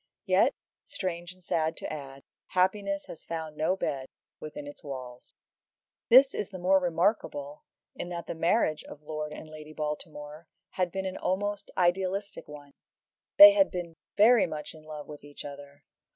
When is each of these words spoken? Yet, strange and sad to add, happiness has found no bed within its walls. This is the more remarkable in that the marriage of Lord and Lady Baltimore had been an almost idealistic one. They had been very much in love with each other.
Yet, 0.25 0.55
strange 0.87 1.31
and 1.31 1.43
sad 1.43 1.77
to 1.77 1.93
add, 1.93 2.23
happiness 2.47 3.05
has 3.05 3.23
found 3.23 3.55
no 3.55 3.75
bed 3.75 4.07
within 4.39 4.65
its 4.65 4.83
walls. 4.83 5.35
This 6.09 6.33
is 6.33 6.49
the 6.49 6.57
more 6.57 6.79
remarkable 6.79 7.65
in 7.93 8.09
that 8.09 8.25
the 8.25 8.33
marriage 8.33 8.83
of 8.85 9.03
Lord 9.03 9.31
and 9.31 9.47
Lady 9.47 9.73
Baltimore 9.73 10.47
had 10.71 10.91
been 10.91 11.05
an 11.05 11.17
almost 11.17 11.69
idealistic 11.77 12.47
one. 12.47 12.71
They 13.37 13.51
had 13.51 13.69
been 13.69 13.93
very 14.17 14.47
much 14.47 14.73
in 14.73 14.85
love 14.85 15.07
with 15.07 15.23
each 15.23 15.45
other. 15.45 15.83